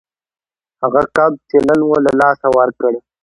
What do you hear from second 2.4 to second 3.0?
ورکړ